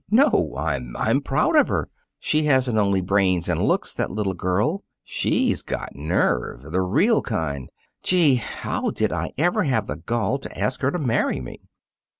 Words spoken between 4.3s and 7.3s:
girl; she's got nerve the real